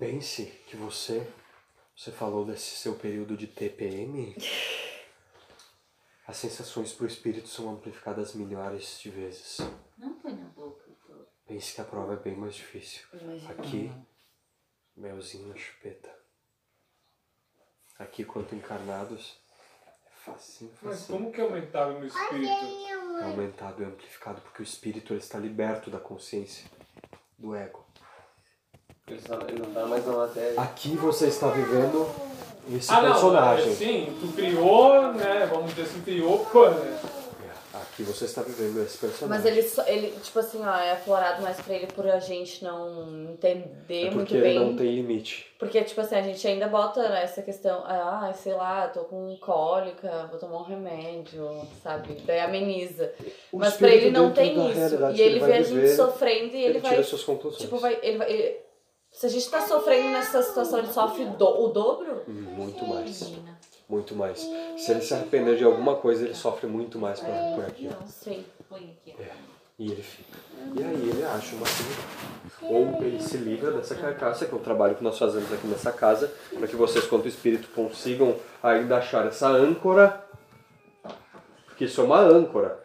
[0.00, 1.30] Pense que você,
[1.94, 4.34] você falou desse seu período de TPM.
[6.26, 9.58] As sensações pro espírito são amplificadas milhares de vezes.
[9.98, 10.90] Não põe na boca.
[11.06, 11.12] pô.
[11.46, 13.06] Pense que a prova é bem mais difícil.
[13.12, 13.50] Imagina.
[13.50, 13.92] Aqui,
[14.96, 16.10] melzinho na chupeta.
[17.98, 19.38] Aqui, quanto encarnados,
[20.06, 21.18] é facinho, Mas facinho.
[21.18, 22.52] como que é aumentado no espírito?
[23.20, 26.70] É aumentado e amplificado porque o espírito ele está liberto da consciência,
[27.36, 27.84] do ego.
[29.10, 30.60] Ele, ele não tá mais na matéria.
[30.60, 32.06] Aqui você está vivendo
[32.72, 33.72] esse Ah, não, personagem.
[33.72, 35.48] é, sim, tu criou, né?
[35.52, 37.00] Vamos dizer assim, criou pã, né?
[37.74, 39.28] É, Aqui você está vivendo esse personagem.
[39.28, 43.28] Mas ele, ele, tipo assim, ó, é aflorado mais pra ele por a gente não
[43.32, 44.56] entender é muito porque bem.
[44.56, 45.46] ele não tem limite.
[45.58, 50.26] Porque, tipo assim, a gente ainda bota essa questão, ah, sei lá, tô com cólica,
[50.30, 51.48] vou tomar um remédio,
[51.82, 52.16] sabe?
[52.24, 53.12] Daí ameniza.
[53.52, 54.96] O Mas pra ele não tem isso.
[55.14, 56.90] E ele vai vê a gente viver, sofrendo e ele, ele vai.
[56.92, 57.62] tira suas conclusões.
[57.62, 57.98] Tipo, vai.
[58.02, 58.56] Ele vai ele-
[59.12, 62.22] se a gente tá sofrendo nessa situação, ele sofre o, do- o dobro?
[62.28, 63.22] Muito mais.
[63.22, 63.58] Menina.
[63.88, 64.38] Muito mais.
[64.78, 67.96] Se ele se arrepender de alguma coisa, ele sofre muito mais por, por aquilo.
[68.06, 68.44] Sim.
[68.68, 69.16] Põe aqui.
[69.20, 69.32] É.
[69.78, 70.38] E ele fica.
[70.76, 72.30] E aí ele acha uma saída.
[72.62, 75.90] Ou ele se livra dessa carcaça, que é o trabalho que nós fazemos aqui nessa
[75.90, 80.24] casa, para que vocês, quanto espírito, consigam ainda achar essa âncora.
[81.66, 82.78] Porque isso é uma âncora.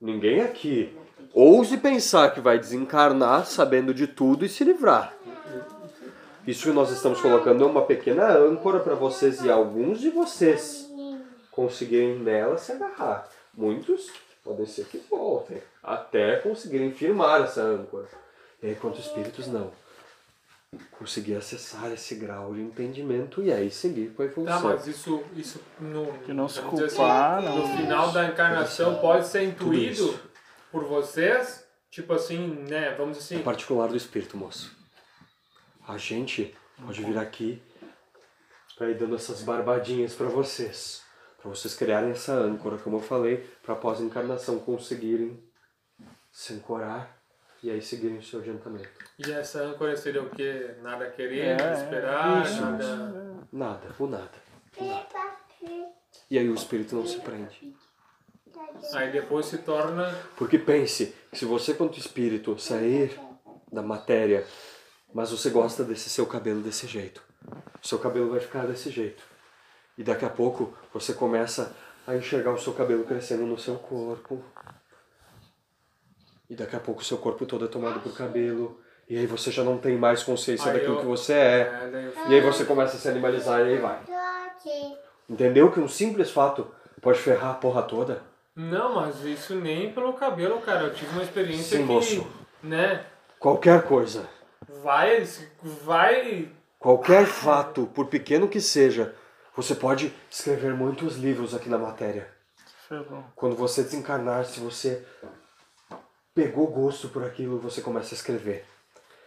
[0.00, 0.96] Ninguém aqui
[1.34, 5.14] ouse pensar que vai desencarnar sabendo de tudo e se livrar.
[6.46, 10.88] Isso que nós estamos colocando é uma pequena âncora para vocês e alguns de vocês
[11.50, 13.28] conseguirem nela se agarrar.
[13.54, 14.10] Muitos
[14.42, 18.08] podem ser que voltem até conseguirem firmar essa âncora.
[18.62, 19.70] E aí, quanto espíritos não.
[20.92, 24.62] Conseguir acessar esse grau de entendimento e aí seguir com a Tá, evolução.
[24.62, 27.58] mas isso, isso no, Que não se culpar, assim, não.
[27.68, 30.14] no final da encarnação pode ser intuído
[30.70, 32.94] por vocês, tipo assim, né?
[32.96, 34.78] Vamos dizer É assim, particular do espírito, moço.
[35.90, 37.60] A gente pode vir aqui
[38.76, 41.02] para ir dando essas barbadinhas para vocês.
[41.40, 45.42] Para vocês criarem essa âncora, como eu falei, para após a encarnação conseguirem
[46.30, 47.18] se ancorar
[47.62, 48.88] e aí seguirem o seu adiantamento.
[49.18, 50.76] e essa âncora seria o quê?
[50.80, 52.84] Nada querer, É, nada esperar, isso, nada.
[53.52, 54.30] Nada, o nada.
[54.78, 55.10] o nada.
[56.30, 57.74] E aí o espírito não se prende.
[58.94, 60.14] Aí depois se torna.
[60.36, 63.18] Porque pense, se você quanto espírito sair
[63.72, 64.46] da matéria,
[65.14, 67.22] mas você gosta desse seu cabelo desse jeito,
[67.82, 69.22] o seu cabelo vai ficar desse jeito.
[69.98, 71.74] E daqui a pouco você começa
[72.06, 74.42] a enxergar o seu cabelo crescendo no seu corpo.
[76.48, 78.80] E daqui a pouco o seu corpo todo é tomado por cabelo.
[79.08, 82.12] E aí você já não tem mais consciência Aí daquilo eu- que você é.
[82.26, 84.00] É, E aí você começa a se animalizar e aí vai.
[85.28, 86.66] Entendeu que um simples fato
[87.00, 88.22] pode ferrar a porra toda?
[88.54, 90.84] Não, mas isso nem pelo cabelo, cara.
[90.84, 92.26] Eu tive uma experiência Sim, que, moço.
[92.62, 93.04] né,
[93.38, 94.28] Qualquer coisa.
[94.82, 95.26] Vai,
[95.84, 96.50] vai,
[96.80, 99.14] Qualquer fato, por pequeno que seja,
[99.54, 102.26] você pode escrever muitos livros aqui na matéria.
[103.36, 105.04] Quando você desencarnar, se você
[106.34, 108.64] pegou gosto por aquilo, você começa a escrever.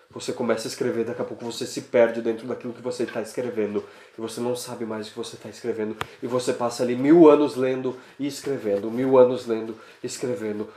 [0.09, 3.21] Você começa a escrever, daqui a pouco você se perde dentro daquilo que você está
[3.21, 3.83] escrevendo.
[4.17, 5.95] E você não sabe mais o que você está escrevendo.
[6.23, 10.67] E você passa ali mil anos lendo e escrevendo, mil anos lendo e escrevendo.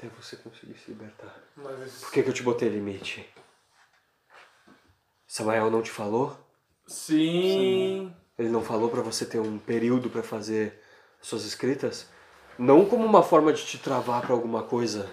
[0.00, 1.36] Até você conseguir se libertar.
[1.54, 3.28] mas Por que, que eu te botei limite?
[5.26, 6.38] Samael não te falou?
[6.86, 10.82] sim, Ele não falou pra você ter um período pra fazer
[11.20, 12.08] suas escritas?
[12.58, 15.08] Não como uma forma de te travar pra alguma coisa,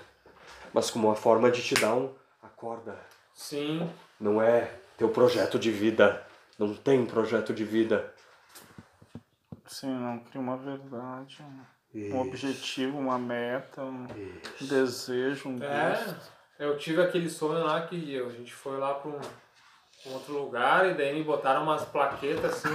[0.73, 2.97] mas como uma forma de te dar um acorda.
[3.33, 6.25] sim, Não é teu projeto de vida.
[6.57, 8.15] Não tem projeto de vida.
[9.67, 11.43] Sim, não cria uma verdade,
[11.93, 12.17] um Isso.
[12.17, 14.07] objetivo, uma meta, um
[14.61, 16.31] desejo, um É, gosto.
[16.59, 19.19] eu tive aquele sonho lá que a gente foi lá pra um,
[20.07, 22.69] um outro lugar e daí me botaram umas plaquetas assim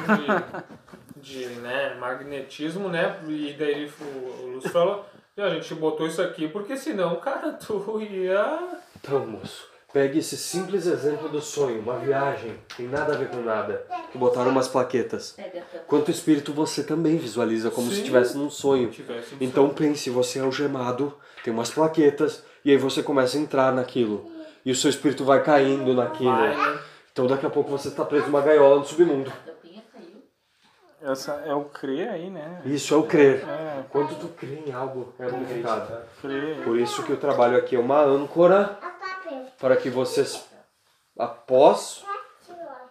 [1.16, 3.20] de, de né, magnetismo, né?
[3.28, 5.06] E daí o, o Lúcio falou,
[5.36, 8.80] "E a gente botou isso aqui porque senão, cara, tu ia.
[8.96, 13.38] Então, moço, pegue esse simples exemplo do sonho, uma viagem, tem nada a ver com
[13.42, 13.84] nada.
[14.10, 15.32] Que botaram umas plaquetas.
[15.36, 18.00] Tua- Quanto espírito você também visualiza como se Sim.
[18.02, 18.90] estivesse num sonho.
[18.90, 21.14] Tivesse um Então pense, você é algemado,
[21.44, 24.30] tem umas plaquetas, e aí você começa a entrar naquilo.
[24.64, 26.30] E o seu espírito vai caindo naquilo.
[26.30, 26.78] Vai, né?
[27.12, 29.30] Então daqui a pouco você está preso numa gaiola no submundo.
[31.04, 32.62] Essa é o crer aí, né?
[32.64, 33.42] Isso é o crer.
[33.44, 35.96] É, Quando tu crê em algo, é amplificado.
[36.20, 36.62] crer.
[36.62, 38.78] Por isso que o trabalho aqui é uma âncora
[39.62, 40.44] para que vocês,
[41.16, 42.04] após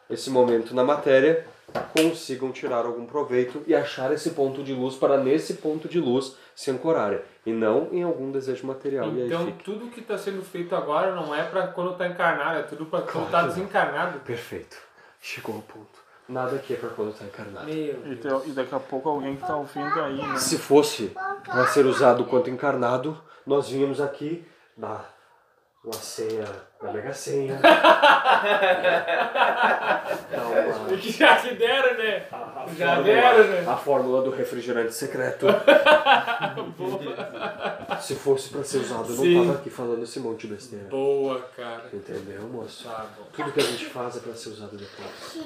[0.09, 1.45] esse momento na matéria,
[1.94, 6.35] consigam tirar algum proveito e achar esse ponto de luz para nesse ponto de luz
[6.56, 9.12] se ancorarem e não em algum desejo material.
[9.12, 12.59] e aí Então tudo que está sendo feito agora não é para quando tá encarnado,
[12.59, 13.47] é tudo para quando tá Claro.
[13.50, 14.19] desencarnado.
[14.19, 14.77] Perfeito.
[15.21, 16.00] Chegou ao ponto.
[16.29, 17.65] Nada aqui é para quando está encarnado.
[17.65, 20.38] Meu E, e daqui a pouco alguém que tá ouvindo aí, né?
[20.38, 21.12] Se fosse
[21.45, 24.45] para ser usado quanto encarnado, nós vínhamos aqui
[24.77, 25.13] dar
[25.83, 26.45] uma senha
[26.81, 27.57] da Mega Senha.
[27.59, 27.71] Dar
[30.47, 32.25] uma- Que já que deram, né?
[32.31, 33.65] a, Já fórmula- deram, né?
[33.67, 35.47] a fórmula do refrigerante secreto.
[38.01, 40.85] Se fosse para ser usado, eu não tava aqui falando esse monte de besteira.
[40.85, 41.83] Boa, cara.
[41.93, 42.83] Entendeu, moço?
[42.87, 43.25] Tá bom.
[43.33, 45.39] Tudo que a gente faz é para ser usado depois.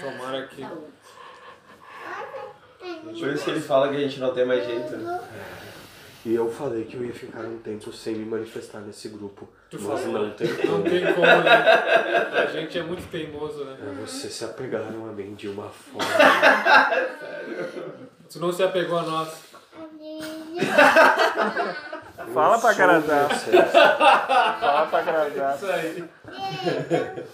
[0.00, 0.66] Tomara que.
[3.02, 4.96] Por isso que ele fala que a gente não tem mais jeito.
[4.96, 5.20] né?
[6.24, 9.48] E eu falei que eu ia ficar um tempo sem me manifestar nesse grupo.
[9.70, 10.26] Tu mas falou.
[10.26, 10.84] não tem Não como.
[10.84, 11.64] tem como, né?
[12.32, 13.76] A gente é muito teimoso, né?
[13.80, 16.08] É, Vocês se apegaram a mim de uma forma.
[18.30, 19.28] Tu não se apegou a nós.
[22.32, 22.70] Fala pra
[23.28, 23.70] vocês.
[23.72, 25.56] Fala pra agradar.
[25.56, 26.04] Isso aí.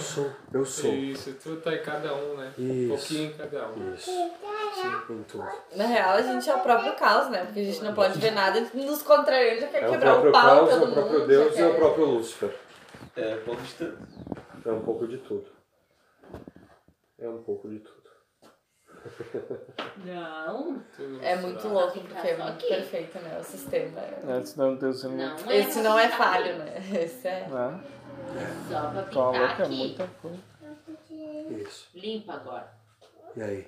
[0.00, 0.30] Eu sou.
[0.54, 0.94] Eu sou.
[0.94, 2.52] Isso, tu tá em cada um, né?
[2.58, 2.88] Um Isso.
[2.88, 3.94] pouquinho em cada um.
[3.94, 4.10] Isso.
[4.10, 5.46] Em tudo.
[5.76, 7.44] Na real, a gente é o próprio caos, né?
[7.44, 10.20] Porque a gente não pode ver nada nos contrariando, já quer É o quebrar o
[10.22, 10.94] próprio pau caos, todo é o mundo.
[10.94, 12.56] próprio já Deus e é o próprio Lúcifer.
[13.16, 13.98] É, pouco de tudo.
[14.64, 15.46] É um pouco de tudo.
[17.18, 18.00] É um pouco de tudo.
[20.04, 20.82] Não,
[21.22, 23.38] É muito louco, porque é Só muito perfeito, né?
[23.40, 24.00] O sistema.
[24.00, 25.12] É, senão Deus não.
[25.12, 25.58] não é.
[25.58, 26.74] Esse não é falho, né?
[27.02, 27.46] Esse é.
[27.48, 27.80] Né?
[28.68, 29.74] Só pra pintar é aqui.
[29.76, 30.38] muita coisa.
[31.50, 31.88] Isso.
[31.94, 32.72] Limpa agora.
[33.36, 33.62] E aí?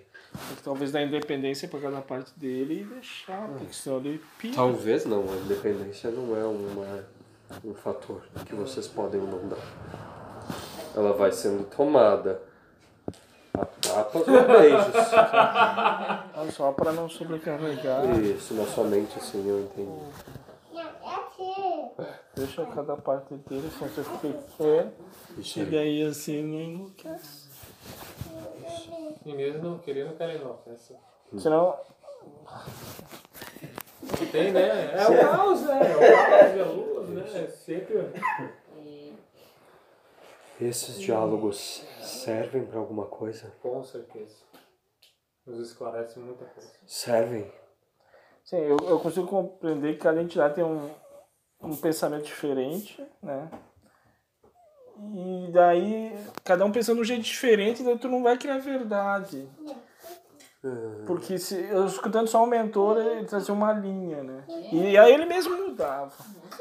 [0.49, 4.55] Tem que talvez dar independência pra cada parte dele e deixar, porque senão ele pira.
[4.55, 7.05] Talvez não, a independência não é uma,
[7.65, 9.59] um fator que vocês podem ou não dar.
[10.97, 12.41] Ela vai sendo tomada
[13.55, 14.95] a tapas ou beijos.
[16.35, 18.19] Ah, Só pra não sobrecarregar.
[18.19, 20.01] Isso, na sua mente, assim, eu entendi.
[22.35, 24.93] Deixa cada parte dele, se você fica
[25.37, 26.03] Isso Chega aí.
[26.03, 27.51] aí assim, não enlouquece.
[29.27, 30.97] Inês não queria, não quero enlouquece.
[31.39, 31.79] Senão,
[34.31, 34.95] Tem, né?
[34.95, 35.81] É o caos, né?
[35.81, 37.45] É o caos e a luz, né?
[37.45, 37.97] É sempre.
[38.81, 39.15] E
[40.61, 43.53] Esses diálogos servem pra alguma coisa?
[43.61, 44.37] Com certeza.
[45.47, 46.71] Nos esclarece muita coisa.
[46.87, 47.53] Servem.
[48.45, 50.91] sim, eu, eu consigo compreender que cada entidade tem um,
[51.63, 53.49] um pensamento diferente, né?
[55.15, 59.49] E daí, cada um pensando de um jeito diferente, daí tu não vai criar verdade.
[61.07, 64.45] Porque se eu escutando só o mentor, ele trazia uma linha, né?
[64.71, 66.13] E aí ele mesmo mudava.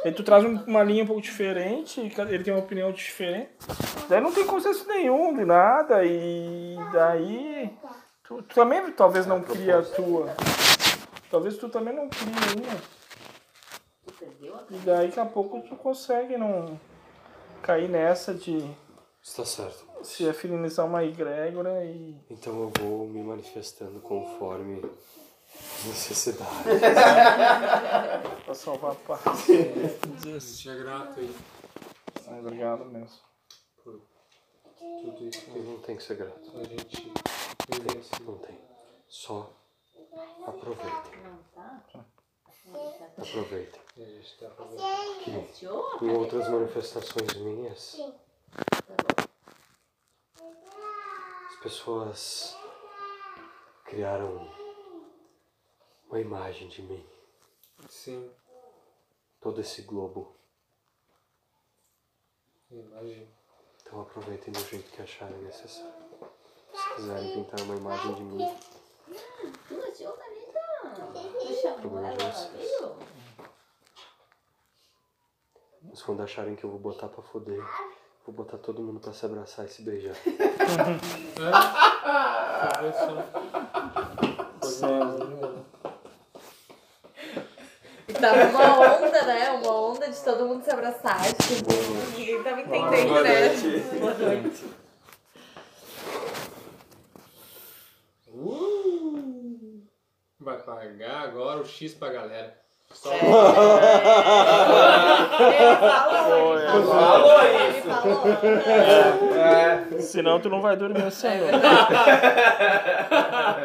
[0.03, 3.51] Aí tu traz um- uma linha um pouco diferente, ele tem uma opinião diferente.
[4.09, 7.71] Daí não tem consenso nenhum de nada, e daí
[8.23, 10.33] tu, tu também talvez não cria a tua.
[11.29, 12.27] Talvez tu também não crie
[12.57, 13.00] uma.
[14.25, 16.79] Perdeu a E daí daqui a pouco tu consegue não
[17.61, 18.69] cair nessa de
[19.23, 19.85] Está certo.
[20.03, 22.15] se afinizar uma egrégora e.
[22.29, 24.81] Então eu vou me manifestando conforme
[25.85, 26.49] necessidade.
[28.45, 29.21] pra salvar a paz.
[29.25, 31.35] A gente é grato aí
[32.27, 33.17] Ah, Obrigado mesmo.
[33.83, 34.01] por
[35.01, 36.51] tudo isso E que não tem que ser grato.
[36.55, 37.11] a gente
[37.69, 38.17] vivencia.
[38.25, 38.57] Não tem.
[39.07, 39.51] Só
[40.47, 41.21] aproveitem.
[41.23, 41.81] Não tá?
[43.21, 43.81] Aproveitem.
[43.97, 45.23] A gente fazendo.
[45.23, 45.97] Que Fechou?
[46.01, 47.99] em outras manifestações minhas,
[51.49, 52.57] as pessoas
[53.85, 54.49] criaram
[56.09, 57.05] uma imagem de mim.
[57.87, 58.31] Sim,
[59.39, 60.35] Todo esse globo.
[62.69, 63.27] imagina.
[63.81, 65.93] Então aproveitem do jeito que acharem necessário.
[66.73, 68.57] Se quiserem pintar uma imagem de mim,
[71.61, 73.20] chamou Problema de vocês.
[75.81, 77.63] Mas quando acharem que eu vou botar pra foder,
[78.25, 80.15] vou botar todo mundo pra se abraçar e se beijar.
[80.15, 81.51] Né?
[88.19, 89.51] Tava uma onda, né?
[89.51, 91.21] Uma onda de todo mundo se abraçar.
[91.33, 91.71] Tipo,
[92.17, 93.47] ninguém tava entendendo, Boa né?
[93.47, 93.79] noite.
[93.99, 94.65] Boa noite.
[98.27, 99.83] Uh!
[100.39, 102.59] Vai pagar agora o X pra galera.
[102.93, 103.19] Só É.
[105.41, 106.85] Ele falou, ele falou.
[106.87, 107.89] Falou isso.
[107.89, 108.21] falou.
[109.37, 110.01] É.
[110.01, 111.57] Senão tu não vai dormir essa É noite.